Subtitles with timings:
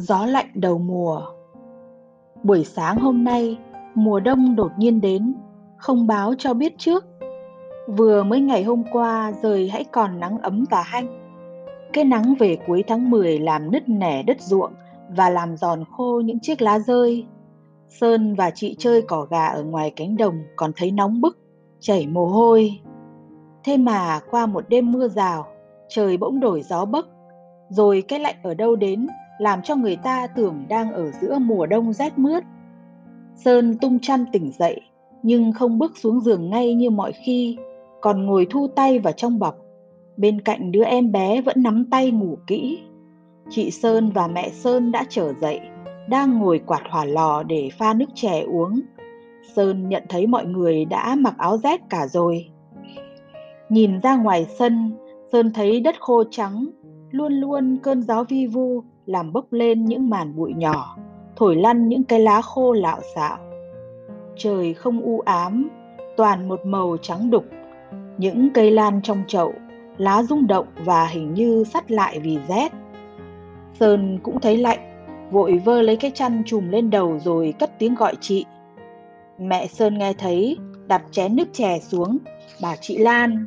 [0.00, 1.22] Gió lạnh đầu mùa
[2.42, 3.58] Buổi sáng hôm nay,
[3.94, 5.34] mùa đông đột nhiên đến,
[5.76, 7.04] không báo cho biết trước.
[7.88, 11.06] Vừa mới ngày hôm qua trời hãy còn nắng ấm và hanh.
[11.92, 14.72] Cái nắng về cuối tháng 10 làm nứt nẻ đất ruộng
[15.16, 17.26] và làm giòn khô những chiếc lá rơi.
[17.88, 21.38] Sơn và chị chơi cỏ gà ở ngoài cánh đồng còn thấy nóng bức,
[21.80, 22.80] chảy mồ hôi.
[23.64, 25.46] Thế mà qua một đêm mưa rào,
[25.88, 27.08] trời bỗng đổi gió bấc,
[27.68, 29.06] rồi cái lạnh ở đâu đến
[29.40, 32.44] làm cho người ta tưởng đang ở giữa mùa đông rét mướt.
[33.36, 34.80] Sơn tung chăn tỉnh dậy,
[35.22, 37.56] nhưng không bước xuống giường ngay như mọi khi,
[38.00, 39.56] còn ngồi thu tay vào trong bọc.
[40.16, 42.78] Bên cạnh đứa em bé vẫn nắm tay ngủ kỹ.
[43.50, 45.60] Chị Sơn và mẹ Sơn đã trở dậy,
[46.08, 48.80] đang ngồi quạt hỏa lò để pha nước chè uống.
[49.54, 52.48] Sơn nhận thấy mọi người đã mặc áo rét cả rồi.
[53.68, 54.92] Nhìn ra ngoài sân,
[55.32, 56.66] Sơn thấy đất khô trắng,
[57.10, 60.96] luôn luôn cơn gió vi vu làm bốc lên những màn bụi nhỏ,
[61.36, 63.38] thổi lăn những cái lá khô lạo xạo.
[64.36, 65.68] Trời không u ám,
[66.16, 67.44] toàn một màu trắng đục.
[68.18, 69.52] Những cây lan trong chậu,
[69.96, 72.72] lá rung động và hình như sắt lại vì rét.
[73.80, 74.78] Sơn cũng thấy lạnh,
[75.30, 78.44] vội vơ lấy cái chăn trùm lên đầu rồi cất tiếng gọi chị.
[79.38, 82.18] Mẹ Sơn nghe thấy, đặt chén nước chè xuống,
[82.62, 83.46] bảo chị Lan.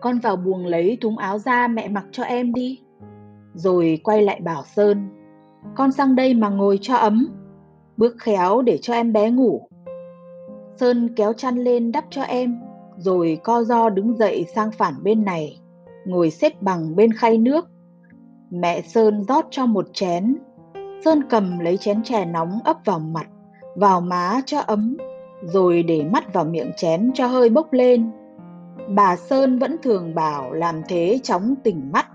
[0.00, 2.83] Con vào buồng lấy thúng áo ra mẹ mặc cho em đi
[3.54, 5.08] rồi quay lại bảo Sơn,
[5.76, 7.28] con sang đây mà ngồi cho ấm,
[7.96, 9.68] bước khéo để cho em bé ngủ.
[10.76, 12.60] Sơn kéo chăn lên đắp cho em,
[12.96, 15.60] rồi co do đứng dậy sang phản bên này,
[16.06, 17.68] ngồi xếp bằng bên khay nước.
[18.50, 20.36] Mẹ Sơn rót cho một chén.
[21.04, 23.26] Sơn cầm lấy chén chè nóng ấp vào mặt,
[23.76, 24.96] vào má cho ấm,
[25.42, 28.10] rồi để mắt vào miệng chén cho hơi bốc lên.
[28.88, 32.06] Bà Sơn vẫn thường bảo làm thế chóng tỉnh mắt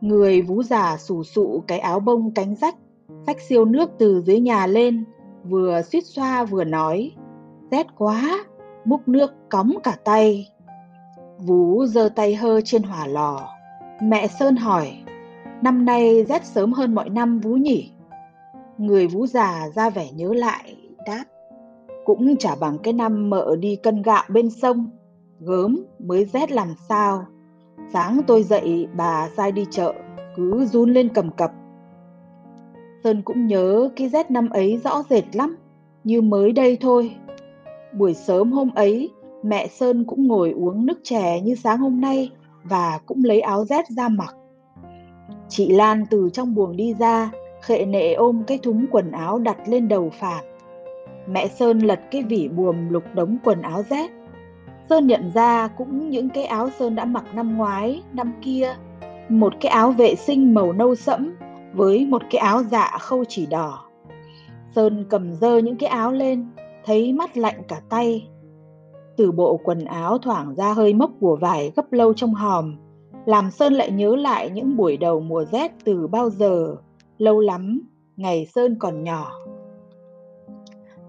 [0.00, 2.74] Người vú già sù sụ cái áo bông cánh rách,
[3.26, 5.04] rách siêu nước từ dưới nhà lên,
[5.44, 7.12] vừa suýt xoa vừa nói.
[7.70, 8.44] Rét quá,
[8.84, 10.48] múc nước cóng cả tay.
[11.38, 13.48] Vú giơ tay hơ trên hỏa lò.
[14.02, 14.92] Mẹ Sơn hỏi,
[15.62, 17.90] năm nay rét sớm hơn mọi năm vú nhỉ?
[18.78, 21.24] Người vú già ra vẻ nhớ lại, đáp.
[22.04, 24.90] Cũng chả bằng cái năm mợ đi cân gạo bên sông,
[25.40, 27.24] gớm mới rét làm sao
[27.92, 29.94] Sáng tôi dậy bà sai đi chợ,
[30.36, 31.52] cứ run lên cầm cập.
[33.04, 35.56] Sơn cũng nhớ cái rét năm ấy rõ rệt lắm,
[36.04, 37.16] như mới đây thôi.
[37.92, 39.10] Buổi sớm hôm ấy,
[39.42, 42.30] mẹ Sơn cũng ngồi uống nước chè như sáng hôm nay
[42.64, 44.34] và cũng lấy áo rét ra mặc.
[45.48, 47.30] Chị Lan từ trong buồng đi ra,
[47.62, 50.44] khệ nệ ôm cái thúng quần áo đặt lên đầu phản.
[51.26, 54.10] Mẹ Sơn lật cái vỉ buồm lục đống quần áo rét
[54.88, 58.74] Sơn nhận ra cũng những cái áo Sơn đã mặc năm ngoái, năm kia.
[59.28, 61.34] Một cái áo vệ sinh màu nâu sẫm
[61.74, 63.84] với một cái áo dạ khâu chỉ đỏ.
[64.74, 66.46] Sơn cầm dơ những cái áo lên,
[66.84, 68.28] thấy mắt lạnh cả tay.
[69.16, 72.76] Từ bộ quần áo thoảng ra hơi mốc của vải gấp lâu trong hòm,
[73.26, 76.76] làm Sơn lại nhớ lại những buổi đầu mùa rét từ bao giờ,
[77.18, 77.80] lâu lắm,
[78.16, 79.32] ngày Sơn còn nhỏ.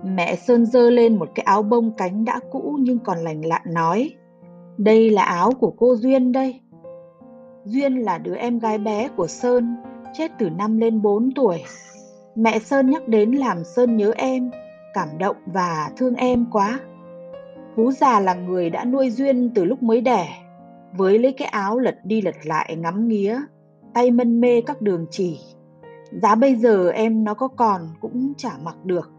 [0.04, 3.62] Mẹ Sơn dơ lên một cái áo bông cánh đã cũ nhưng còn lành lặn
[3.66, 4.12] nói,
[4.78, 6.62] Đây là áo của cô Duyên đây.
[7.66, 9.76] Duyên là đứa em gái bé của Sơn,
[10.14, 11.64] Chết từ năm lên 4 tuổi.
[12.36, 14.52] Mẹ Sơn nhắc đến làm Sơn nhớ em,
[14.94, 16.80] Cảm động và thương em quá.
[17.76, 20.28] Phú già là người đã nuôi Duyên từ lúc mới đẻ,
[20.98, 23.42] Với lấy cái áo lật đi lật lại ngắm nghía,
[23.94, 25.40] Tay mân mê các đường chỉ.
[26.12, 29.12] Giá bây giờ em nó có còn cũng chả mặc được.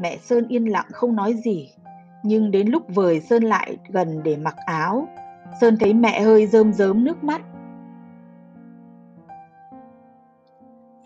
[0.00, 1.70] Mẹ Sơn yên lặng không nói gì,
[2.22, 5.08] nhưng đến lúc vời Sơn lại gần để mặc áo,
[5.60, 7.42] Sơn thấy mẹ hơi rơm rớm nước mắt.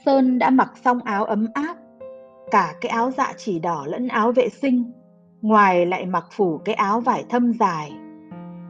[0.05, 1.77] Sơn đã mặc xong áo ấm áp,
[2.51, 4.93] cả cái áo dạ chỉ đỏ lẫn áo vệ sinh,
[5.41, 7.93] ngoài lại mặc phủ cái áo vải thâm dài.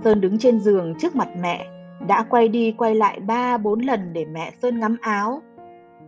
[0.04, 1.66] Sơn đứng trên giường trước mặt mẹ,
[2.08, 5.42] đã quay đi quay lại ba bốn lần để mẹ Sơn ngắm áo.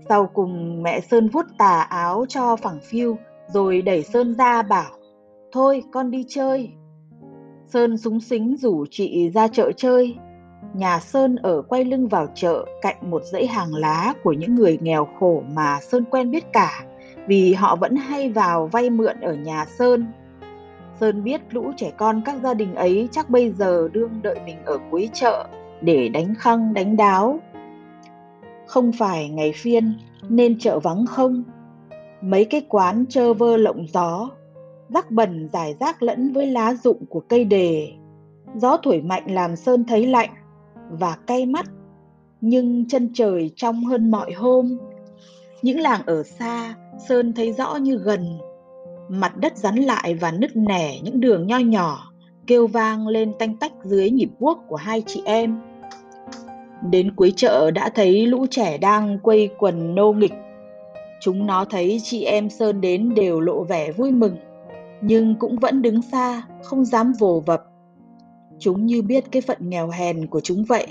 [0.08, 4.90] Sau cùng mẹ Sơn vuốt tà áo cho phẳng phiu, rồi đẩy Sơn ra bảo,
[5.52, 6.70] Thôi, con đi chơi
[7.66, 10.16] Sơn súng xính rủ chị ra chợ chơi
[10.74, 14.78] Nhà Sơn ở quay lưng vào chợ, cạnh một dãy hàng lá của những người
[14.80, 16.84] nghèo khổ mà Sơn quen biết cả,
[17.26, 20.06] vì họ vẫn hay vào vay mượn ở nhà Sơn.
[21.00, 24.56] Sơn biết lũ trẻ con các gia đình ấy chắc bây giờ đương đợi mình
[24.64, 25.48] ở cuối chợ
[25.80, 27.40] để đánh khăng, đánh đáo.
[28.66, 29.98] Không phải ngày phiên,
[30.28, 31.44] nên chợ vắng không
[32.20, 34.31] mấy cái quán trơ vơ lộng gió
[34.88, 37.93] rác bẩn giải rác lẫn với lá rụng của cây đề
[38.55, 40.31] gió thổi mạnh làm sơn thấy lạnh
[40.91, 41.67] và cay mắt
[42.41, 44.79] nhưng chân trời trong hơn mọi hôm.
[45.62, 46.75] Những làng ở xa,
[47.09, 48.38] Sơn thấy rõ như gần.
[49.09, 52.12] Mặt đất rắn lại và nứt nẻ những đường nho nhỏ,
[52.47, 55.61] kêu vang lên tanh tách dưới nhịp guốc của hai chị em.
[56.91, 60.35] Đến cuối chợ đã thấy lũ trẻ đang quây quần nô nghịch.
[61.20, 64.37] Chúng nó thấy chị em Sơn đến đều lộ vẻ vui mừng,
[65.00, 67.65] nhưng cũng vẫn đứng xa, không dám vồ vập.
[68.59, 70.87] Chúng như biết cái phận nghèo hèn của chúng vậy.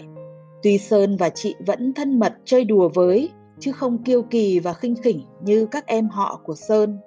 [0.63, 3.29] Tuy Sơn và chị vẫn thân mật chơi đùa với,
[3.59, 6.99] chứ không kiêu kỳ và khinh khỉnh như các em họ của Sơn.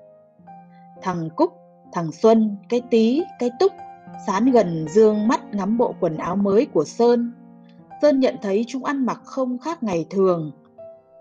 [1.03, 1.53] Thằng Cúc,
[1.93, 3.73] thằng Xuân, cái Tí, cái Túc
[4.27, 7.33] sán gần dương mắt ngắm bộ quần áo mới của Sơn.
[8.03, 10.53] Sơn nhận thấy chúng ăn mặc không khác ngày thường.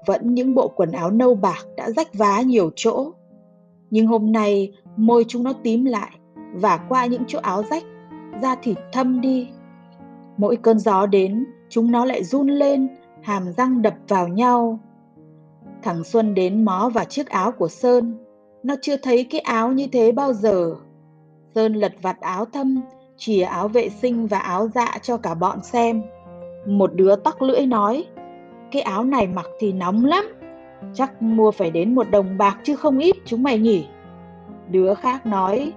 [0.06, 3.12] Vẫn những bộ quần áo nâu bạc đã rách vá nhiều chỗ.
[3.90, 6.12] Nhưng hôm nay môi chúng nó tím lại
[6.54, 7.84] và qua những chỗ áo rách,
[8.42, 9.50] da thịt thâm đi.
[10.38, 12.88] Mỗi cơn gió đến, chúng nó lại run lên,
[13.22, 14.80] hàm răng đập vào nhau.
[15.84, 18.18] Thằng Xuân đến mó vào chiếc áo của Sơn.
[18.64, 20.76] Nó chưa thấy cái áo như thế bao giờ.
[21.56, 22.82] Sơn lật vặt áo thâm,
[23.18, 26.04] chìa áo vệ sinh và áo dạ cho cả bọn xem.
[26.68, 28.06] Một đứa tóc lưỡi nói,
[28.72, 30.26] cái áo này mặc thì nóng lắm,
[30.94, 33.86] chắc mua phải đến một đồng bạc chứ không ít chúng mày nhỉ.
[34.70, 35.72] Đứa khác nói,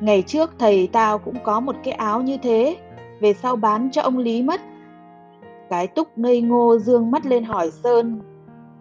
[0.00, 2.76] ngày trước thầy tao cũng có một cái áo như thế,
[3.20, 4.60] về sau bán cho ông Lý mất.
[5.70, 8.20] Cái túc ngây ngô dương mắt lên hỏi Sơn,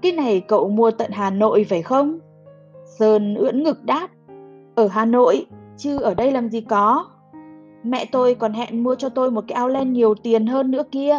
[0.01, 2.19] cái này cậu mua tận Hà Nội phải không?
[2.99, 4.07] Sơn ưỡn ngực đáp,
[4.75, 5.45] ở Hà Nội,
[5.77, 7.05] chứ ở đây làm gì có.
[7.83, 10.83] Mẹ tôi còn hẹn mua cho tôi một cái áo len nhiều tiền hơn nữa
[10.91, 11.15] kia.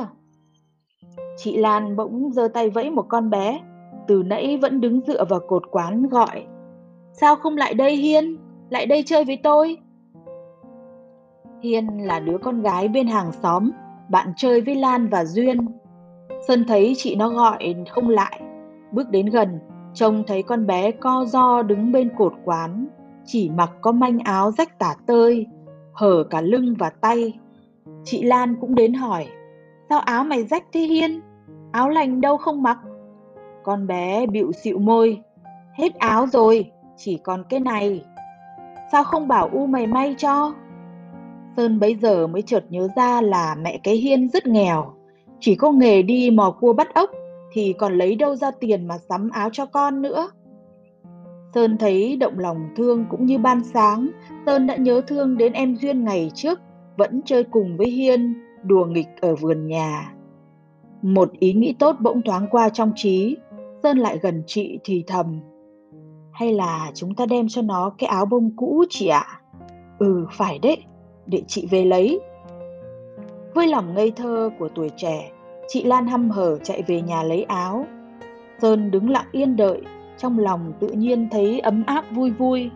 [1.36, 3.60] Chị Lan bỗng giơ tay vẫy một con bé,
[4.08, 6.46] từ nãy vẫn đứng dựa vào cột quán gọi.
[7.12, 8.36] Sao không lại đây Hiên?
[8.70, 9.78] Lại đây chơi với tôi.
[11.62, 13.70] Hiên là đứa con gái bên hàng xóm,
[14.10, 15.58] bạn chơi với Lan và Duyên.
[16.48, 18.40] Sơn thấy chị nó gọi không lại,
[18.92, 19.58] bước đến gần,
[19.94, 22.87] trông thấy con bé co do đứng bên cột quán,
[23.25, 25.46] chỉ mặc có manh áo rách tả tơi,
[25.92, 27.38] hở cả lưng và tay.
[28.04, 29.26] Chị Lan cũng đến hỏi,
[29.94, 31.20] sao áo mày rách thế Hiên?
[31.73, 32.79] Áo lành đâu không mặc?
[33.62, 35.20] Con bé bịu xịu môi,
[35.73, 38.05] hết áo rồi, chỉ còn cái này.
[38.93, 40.55] Sao không bảo U mày may cho?
[41.56, 44.94] Sơn bấy giờ mới chợt nhớ ra là mẹ cái Hiên rất nghèo,
[45.41, 47.11] chỉ có nghề đi mò cua bắt ốc
[47.52, 50.31] thì còn lấy đâu ra tiền mà sắm áo cho con nữa.
[51.55, 54.08] Sơn thấy động lòng thương cũng như ban sáng,
[54.47, 56.61] Sơn đã nhớ thương đến em Duyên ngày trước,
[56.97, 60.12] vẫn chơi cùng với Hiên, đùa nghịch ở vườn nhà.
[61.02, 63.37] Một ý nghĩ tốt bỗng thoáng qua trong trí,
[63.82, 65.40] Sơn lại gần chị thì thầm.
[66.32, 69.26] Hay là chúng ta đem cho nó cái áo bông cũ chị ạ?
[69.28, 69.40] À?
[69.99, 70.76] Ừ, phải đấy,
[71.26, 72.20] để chị về lấy.
[73.55, 75.31] Với lòng ngây thơ của tuổi trẻ,
[75.69, 77.87] chị Lan hăm hở chạy về nhà lấy áo.
[78.62, 79.81] Sơn đứng lặng yên đợi,
[80.19, 82.70] trong lòng tự nhiên thấy ấm áp vui vui.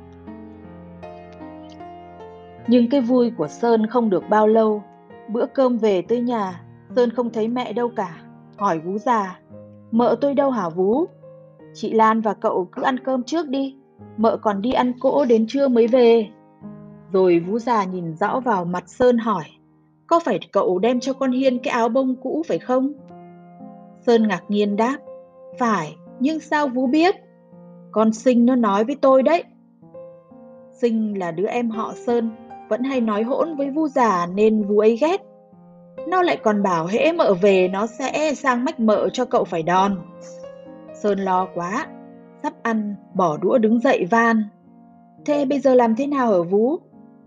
[2.66, 4.82] Nhưng cái vui của Sơn không được bao lâu.
[5.28, 6.62] Bữa cơm về tới nhà,
[6.96, 8.18] Sơn không thấy mẹ đâu cả.
[8.56, 9.40] Hỏi Vú già,
[9.90, 11.06] mợ tôi đâu hả Vú?
[11.74, 13.76] Chị Lan và cậu cứ ăn cơm trước đi,
[14.16, 16.28] mợ còn đi ăn cỗ đến trưa mới về.
[17.12, 19.44] Rồi Vú già nhìn rõ vào mặt Sơn hỏi,
[20.06, 22.92] có phải cậu đem cho con Hiên cái áo bông cũ phải không?
[24.06, 24.96] Sơn ngạc nhiên đáp,
[25.58, 27.14] phải, nhưng sao Vú biết?
[27.92, 29.44] Con Sinh nó nói với tôi đấy.
[30.72, 32.30] Sinh là đứa em họ Sơn,
[32.68, 35.20] vẫn hay nói hỗn với Vu giả nên Vu ấy ghét.
[36.08, 39.62] Nó lại còn bảo hễ mợ về nó sẽ sang mách mợ cho cậu phải
[39.62, 39.96] đòn.
[40.94, 41.86] Sơn lo quá,
[42.42, 44.42] sắp ăn, bỏ đũa đứng dậy van.
[45.24, 46.78] Thế bây giờ làm thế nào ở Vú?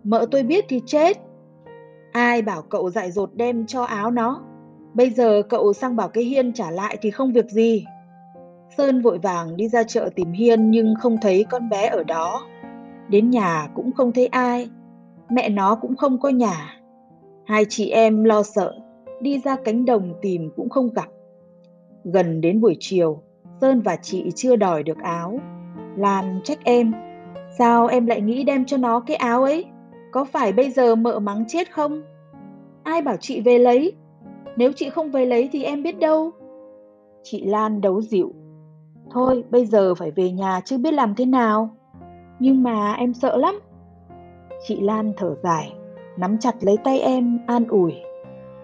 [0.03, 1.17] Mợ tôi biết thì chết.
[2.12, 4.41] Ai bảo cậu dại dột đem cho áo nó?
[4.93, 7.86] Bây giờ cậu sang bảo cái hiên trả lại thì không việc gì.
[8.77, 12.41] Sơn vội vàng đi ra chợ tìm Hiên nhưng không thấy con bé ở đó.
[13.10, 14.69] Đến nhà cũng không thấy ai,
[15.32, 16.76] mẹ nó cũng không có nhà.
[17.46, 18.74] Hai chị em lo sợ,
[19.22, 21.08] đi ra cánh đồng tìm cũng không gặp.
[22.04, 23.22] Gần đến buổi chiều,
[23.62, 25.40] Sơn và chị chưa đòi được áo.
[25.98, 26.92] Lan trách em,
[27.58, 29.66] sao em lại nghĩ đem cho nó cái áo ấy?
[30.12, 32.02] Có phải bây giờ mợ mắng chết không?
[32.84, 33.94] Ai bảo chị về lấy?
[34.58, 36.32] Nếu chị không về lấy thì em biết đâu.
[37.24, 38.34] Chị Lan đấu dịu,
[39.12, 41.76] Thôi bây giờ phải về nhà chứ biết làm thế nào
[42.40, 43.60] Nhưng mà em sợ lắm
[44.63, 45.74] Chị Lan thở dài
[46.18, 47.94] Nắm chặt lấy tay em an ủi.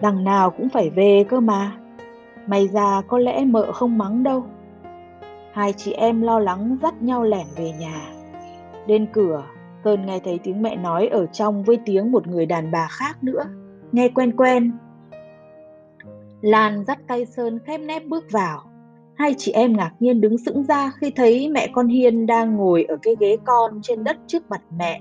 [0.00, 1.76] Đằng nào cũng phải về cơ mà.
[2.46, 4.44] Mày già có lẽ mợ không mắng đâu.
[5.52, 8.12] Hai chị em lo lắng dắt nhau lẻn về nhà.
[8.86, 9.44] Đến cửa
[9.84, 13.24] Sơn nghe thấy tiếng mẹ nói ở trong với tiếng một người đàn bà khác
[13.24, 13.44] nữa.
[13.92, 14.72] Nghe quen quen.
[16.40, 18.62] Lan dắt tay Sơn khép nép bước vào.
[19.14, 22.84] Hai chị em ngạc nhiên đứng sững ra khi thấy mẹ con Hiên đang ngồi
[22.84, 25.00] ở cái ghế con trên đất trước mặt mẹ,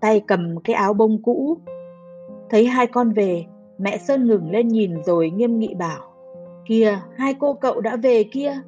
[0.00, 1.58] tay cầm cái áo bông cũ.
[2.50, 3.44] Thấy hai con về,
[3.78, 6.16] mẹ Sơn ngừng lên nhìn rồi nghiêm nghị bảo,
[6.66, 8.60] Kìa, hai cô cậu đã về kia,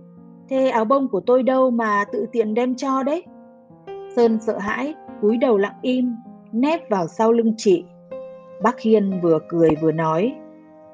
[0.48, 3.24] thế áo bông của tôi đâu mà tự tiện đem cho đấy.
[4.16, 6.16] Sơn sợ hãi, cúi đầu lặng im,
[6.52, 7.84] nép vào sau lưng chị.
[8.62, 10.34] Bác Hiên vừa cười vừa nói,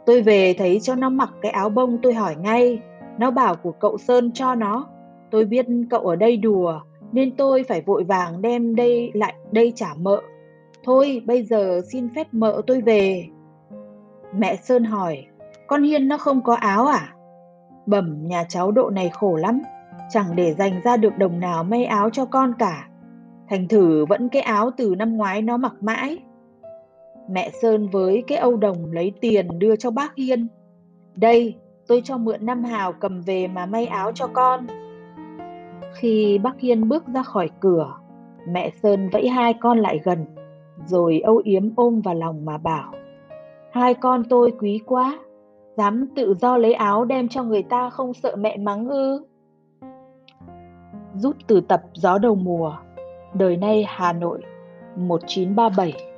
[0.07, 2.79] tôi về thấy cho nó mặc cái áo bông tôi hỏi ngay,
[3.19, 4.87] nó bảo của cậu Sơn cho nó.
[5.31, 6.81] Tôi biết cậu ở đây đùa,
[7.15, 10.21] nên tôi phải vội vàng đem đây lại đây trả mợ.
[10.85, 13.25] Thôi, bây giờ xin phép mợ tôi về.
[14.37, 15.27] Mẹ Sơn hỏi,
[15.67, 17.15] con Hiên nó không có áo à?
[17.87, 19.63] Bẩm nhà cháu độ này khổ lắm,
[20.11, 22.89] chẳng để dành ra được đồng nào may áo cho con cả.
[23.49, 26.19] Thành thử vẫn cái áo từ năm ngoái nó mặc mãi.
[27.31, 30.49] Mẹ Sơn với cái âu đồng lấy tiền đưa cho bác Hiên.
[31.17, 31.55] Đây,
[31.87, 34.67] tôi cho mượn năm hào cầm về mà may áo cho con.
[35.95, 37.95] Khi bác Hiên bước ra khỏi cửa,
[38.49, 40.27] mẹ Sơn vẫy hai con lại gần,
[40.87, 42.93] rồi âu yếm ôm vào lòng mà bảo.
[43.73, 45.19] Hai con tôi quý quá,
[45.77, 49.25] dám tự do lấy áo đem cho người ta không sợ mẹ mắng ư.
[51.15, 52.77] Rút từ tập Gió đầu mùa,
[53.35, 54.41] đời nay Hà Nội
[54.97, 56.14] 1937